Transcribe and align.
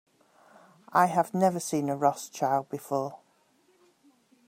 I 0.91 1.05
have 1.05 1.31
never 1.31 1.59
seen 1.59 1.87
a 1.87 1.95
Rothschild 1.95 2.69
before. 2.69 3.19